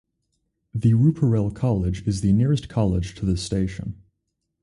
The 0.73 0.93
Ruparel 0.93 1.53
College 1.53 2.07
is 2.07 2.21
the 2.21 2.33
nearest 2.33 2.67
college 2.67 3.13
to 3.13 3.23
this 3.23 3.43
station. 3.43 4.01